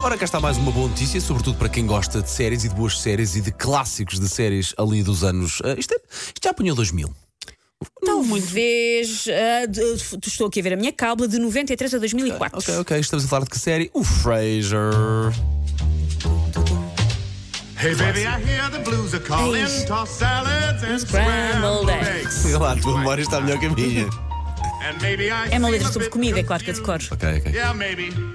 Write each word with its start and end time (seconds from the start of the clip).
Ora, 0.00 0.16
cá 0.16 0.24
está 0.24 0.38
mais 0.38 0.56
uma 0.56 0.70
boa 0.70 0.86
notícia, 0.88 1.20
sobretudo 1.20 1.58
para 1.58 1.68
quem 1.68 1.84
gosta 1.84 2.22
de 2.22 2.30
séries 2.30 2.62
e 2.64 2.68
de 2.68 2.74
boas 2.76 3.00
séries 3.00 3.34
e 3.34 3.40
de 3.40 3.50
clássicos 3.50 4.20
de 4.20 4.28
séries 4.28 4.72
ali 4.78 5.02
dos 5.02 5.24
anos. 5.24 5.60
ah, 5.64 5.74
isto, 5.76 5.92
é- 5.92 6.00
isto 6.28 6.40
já 6.44 6.50
apanhou 6.50 6.76
2000. 6.76 7.12
Talvez. 8.04 9.26
ah, 9.28 9.66
de- 9.66 9.96
de- 9.96 10.28
estou 10.28 10.46
aqui 10.46 10.60
a 10.60 10.62
ver 10.62 10.74
a 10.74 10.76
minha 10.76 10.92
cábula 10.92 11.26
de 11.26 11.36
93 11.40 11.94
a 11.94 11.98
2004. 11.98 12.60
Ok, 12.60 12.76
ok, 12.78 12.98
estamos 13.00 13.24
a 13.24 13.28
falar 13.28 13.42
de 13.44 13.50
que 13.50 13.58
série? 13.58 13.90
O 13.92 14.04
Frasier. 14.04 15.32
Hey 17.76 17.94
baby, 17.96 18.20
I 18.20 18.40
hear 18.48 18.70
the 18.70 18.78
blues 18.78 19.12
are 19.14 19.24
calling. 19.24 19.64
Toss 19.88 20.10
salads 20.10 20.84
and 20.84 21.00
Scrambled 21.00 21.90
eggs. 21.90 22.34
Sei 22.34 22.56
lá, 22.56 22.70
a 22.72 22.76
tua 22.76 22.98
memória 22.98 23.22
está 23.22 23.40
melhor 23.40 23.58
que 23.58 23.66
a 23.66 23.70
minha. 23.70 24.08
And 24.80 25.00
maybe 25.02 25.24
I 25.26 25.48
É 25.50 25.58
uma 25.58 25.68
letra 25.68 25.88
a 25.88 25.92
sobre 25.92 26.06
bit 26.06 26.12
comida, 26.12 26.40
é 26.40 26.42
claro 26.42 26.62
que 26.62 26.70
eu 26.70 26.74
decoro. 26.74 27.04
Ok, 27.10 27.28
ok. 27.38 27.52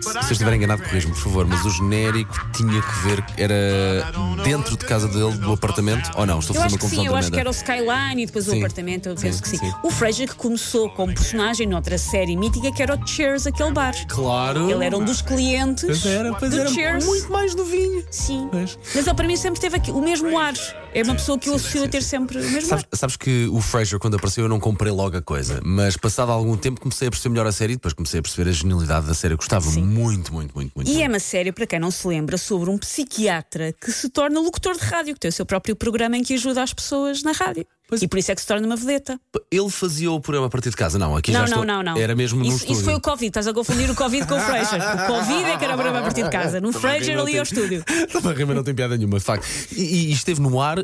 But 0.03 0.23
Se 0.23 0.29
eu 0.29 0.31
estiver 0.33 0.53
enganado, 0.53 0.83
corrijo-me, 0.83 1.13
por 1.13 1.21
favor, 1.23 1.47
mas 1.47 1.65
o 1.65 1.69
genérico 1.69 2.33
tinha 2.53 2.81
que 2.81 3.07
ver. 3.07 3.23
Era 3.37 4.11
dentro 4.43 4.77
de 4.77 4.85
casa 4.85 5.07
dele, 5.07 5.37
do 5.37 5.53
apartamento? 5.53 6.11
Ou 6.15 6.25
não? 6.25 6.39
Estou 6.39 6.55
a 6.57 6.63
fazer 6.63 6.73
uma 6.75 6.77
que 6.77 6.83
sim, 6.89 6.95
confusão 6.97 7.05
eu 7.05 7.15
acho 7.15 7.31
que 7.31 7.39
era 7.39 7.49
o 7.49 7.53
Skyline 7.53 8.23
e 8.23 8.25
depois 8.25 8.45
Sim. 8.45 8.51
o 8.55 8.57
apartamento, 8.57 9.09
eu 9.09 9.17
Sim, 9.17 9.23
penso 9.27 9.41
que 9.41 9.49
sim. 9.49 9.57
sim. 9.57 9.71
O 9.83 9.89
Fraser 9.89 10.27
que 10.27 10.35
começou 10.35 10.89
como 10.89 11.13
personagem 11.13 11.65
noutra 11.67 11.97
série 11.97 12.35
mítica 12.35 12.71
que 12.71 12.81
era 12.83 12.95
o 12.95 13.07
Cheers, 13.07 13.47
aquele 13.47 13.71
bar. 13.71 13.93
Claro. 14.07 14.69
Ele 14.69 14.85
era 14.85 14.97
um 14.97 15.03
dos 15.05 15.21
clientes 15.21 15.83
Pois 15.85 16.05
era, 16.05 16.33
pois 16.33 16.51
do 16.51 16.59
era 16.59 16.69
Cheers. 16.69 17.05
muito 17.05 17.31
mais 17.31 17.55
novinho. 17.55 18.03
Sim. 18.11 18.47
Pois. 18.51 18.77
Mas 18.93 19.07
ele 19.07 19.15
para 19.15 19.27
mim 19.27 19.37
sempre 19.37 19.59
teve 19.61 19.77
aqui 19.77 19.91
o 19.91 20.01
mesmo 20.01 20.37
ar. 20.37 20.53
É 20.93 21.01
uma 21.01 21.15
pessoa 21.15 21.39
que 21.39 21.49
eu 21.49 21.55
associo 21.55 21.83
a 21.83 21.87
ter 21.87 22.03
sempre 22.03 22.37
o 22.37 22.41
mesmo 22.41 22.69
Sabes, 22.69 22.85
ar. 22.91 22.97
sabes 22.97 23.15
que 23.15 23.47
o 23.51 23.59
Frasier, 23.61 23.99
quando 23.99 24.15
apareceu, 24.15 24.43
eu 24.43 24.49
não 24.49 24.59
comprei 24.59 24.91
logo 24.91 25.17
a 25.17 25.21
coisa, 25.21 25.59
mas 25.63 25.97
passado 25.97 26.31
algum 26.33 26.57
tempo 26.57 26.79
comecei 26.79 27.07
a 27.07 27.11
perceber 27.11 27.33
melhor 27.33 27.47
a 27.47 27.51
série 27.51 27.73
e 27.73 27.75
depois 27.75 27.93
comecei 27.93 28.19
a 28.19 28.23
perceber 28.23 28.49
a 28.49 28.53
genialidade 28.53 29.07
da 29.07 29.13
série. 29.13 29.33
Eu 29.33 29.37
gostava 29.37 29.69
muito, 29.71 30.33
muito, 30.33 30.53
muito, 30.53 30.71
muito. 30.75 30.89
E 30.89 31.01
é 31.01 31.07
uma 31.07 31.19
série, 31.19 31.51
para 31.51 31.65
quem 31.65 31.79
não 31.79 31.91
se 31.91 32.07
lembra, 32.07 32.37
sobre 32.37 32.69
um 32.69 32.77
psiquiatra 32.77 33.73
que 33.73 33.91
se 33.91 34.09
torna 34.09 34.39
locutor 34.39 34.75
de 34.75 34.83
rádio, 34.83 35.13
que 35.13 35.19
tem 35.19 35.29
o 35.29 35.31
seu 35.31 35.45
próprio 35.45 35.75
programa 35.75 36.17
em 36.17 36.23
que 36.23 36.33
ajuda 36.33 36.63
as 36.63 36.73
pessoas 36.73 37.23
na 37.23 37.31
rádio. 37.31 37.65
Pois. 37.87 38.01
E 38.01 38.07
por 38.07 38.17
isso 38.17 38.31
é 38.31 38.35
que 38.35 38.41
se 38.41 38.47
torna 38.47 38.65
uma 38.65 38.75
vedeta. 38.75 39.19
Ele 39.51 39.69
fazia 39.69 40.09
o 40.11 40.19
programa 40.19 40.47
a 40.47 40.49
partir 40.49 40.69
de 40.69 40.75
casa? 40.75 40.97
Não, 40.97 41.15
aqui 41.15 41.31
já 41.31 41.39
Não, 41.39 41.45
estou. 41.45 41.65
não, 41.65 41.83
não, 41.83 41.93
não. 41.93 42.01
Era 42.01 42.15
mesmo 42.15 42.39
no 42.39 42.45
isso, 42.45 42.55
estúdio. 42.57 42.73
isso 42.75 42.83
foi 42.85 42.95
o 42.95 43.01
Covid, 43.01 43.27
estás 43.27 43.47
a 43.47 43.53
confundir 43.53 43.89
o 43.91 43.95
Covid 43.95 44.25
com 44.25 44.35
o 44.35 44.39
Fraser. 44.39 44.79
O 44.81 45.07
Covid 45.07 45.43
é 45.43 45.57
que 45.57 45.63
era 45.65 45.73
o 45.73 45.77
programa 45.77 45.99
a 45.99 46.01
partir 46.03 46.23
de 46.23 46.29
casa. 46.29 46.59
No 46.61 46.71
Fraser 46.71 47.19
ali 47.19 47.37
ao 47.37 47.43
estúdio. 47.43 47.83
Também 48.11 48.33
rima 48.33 48.53
não 48.53 48.63
tem 48.63 48.73
piada 48.73 48.97
nenhuma, 48.97 49.19
de 49.19 49.23
facto. 49.23 49.45
E, 49.75 50.09
e 50.09 50.11
esteve 50.11 50.39
no 50.41 50.59
ar 50.61 50.79
eh, 50.79 50.83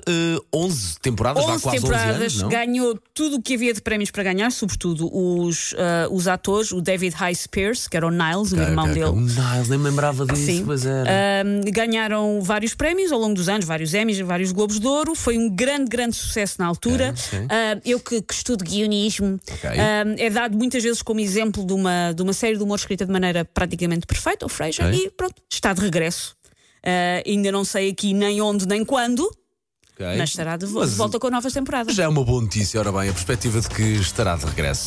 11 0.53 0.99
temporadas, 0.99 1.43
vá 1.45 1.53
11 1.53 1.63
quase 1.63 1.77
11 1.77 1.85
temporadas, 1.87 2.15
anos, 2.21 2.41
não? 2.41 2.49
ganhou 2.49 2.99
tudo 3.13 3.37
o 3.37 3.41
que 3.41 3.55
havia 3.55 3.73
de 3.73 3.81
prémios 3.81 4.11
para 4.11 4.23
ganhar, 4.23 4.51
sobretudo 4.51 5.09
os, 5.13 5.73
ah, 5.77 6.07
os 6.11 6.27
atores, 6.27 6.71
o 6.71 6.81
David 6.81 7.15
High 7.15 7.35
Spears, 7.35 7.87
que 7.87 7.95
era 7.97 8.05
o 8.05 8.11
Niles, 8.11 8.51
o 8.51 8.55
Ok, 8.55 8.67
irmão 8.67 8.85
ok, 8.85 8.93
dele. 8.93 9.05
ok. 9.05 9.19
O 9.21 9.25
Niles, 9.25 9.69
nem 9.69 9.79
me 9.79 9.85
lembrava 9.89 10.25
disso, 10.25 10.45
Sim. 10.45 10.63
pois 10.65 10.85
era. 10.85 11.09
Ahm, 11.09 11.61
ganharam 11.71 12.41
vários 12.41 12.73
prémios 12.75 13.11
ao 13.11 13.19
longo 13.19 13.33
dos 13.35 13.47
anos, 13.49 13.65
vários 13.65 13.93
Emmys, 13.93 14.19
vários 14.19 14.51
Globos 14.51 14.79
de 14.79 14.85
Ouro. 14.87 15.15
Foi 15.15 15.37
um 15.37 15.49
grande, 15.49 15.85
grande 15.89 16.15
sucesso 16.15 16.55
na 16.59 16.65
altura. 16.67 16.88
Ah, 17.49 17.79
eu 17.85 17.99
que, 17.99 18.21
que 18.21 18.33
estudo 18.33 18.63
guionismo, 18.63 19.39
Ok. 19.51 19.69
ahm, 19.69 20.15
é 20.17 20.29
dado 20.29 20.57
muitas 20.57 20.81
vezes 20.83 21.01
como 21.01 21.19
exemplo 21.19 21.65
de 21.65 21.73
uma, 21.73 22.11
de 22.13 22.21
uma 22.21 22.33
série 22.33 22.57
de 22.57 22.63
humor 22.63 22.77
escrita 22.77 23.05
de 23.05 23.11
maneira 23.11 23.43
praticamente 23.45 24.05
perfeita, 24.05 24.45
o 24.45 24.49
Frasier, 24.49 24.87
Ok. 24.87 25.05
e 25.05 25.09
pronto, 25.11 25.35
está 25.51 25.73
de 25.73 25.81
regresso. 25.81 26.35
Ah, 26.83 27.21
ainda 27.25 27.51
não 27.51 27.63
sei 27.65 27.89
aqui 27.89 28.13
nem 28.13 28.41
onde 28.41 28.65
nem 28.67 28.85
quando, 28.85 29.21
Ok. 29.93 30.05
mas 30.17 30.29
estará 30.29 30.55
de, 30.55 30.65
vo- 30.65 30.79
Mas 30.79 30.91
de 30.91 30.95
volta 30.95 31.19
com 31.19 31.29
novas 31.29 31.51
temporadas. 31.51 31.93
Já 31.93 32.03
é 32.03 32.07
uma 32.07 32.23
boa 32.23 32.41
notícia, 32.41 32.79
ora 32.79 32.91
bem, 32.91 33.09
a 33.09 33.13
perspectiva 33.13 33.59
de 33.59 33.67
que 33.69 33.83
estará 33.83 34.35
de 34.37 34.45
regresso. 34.45 34.77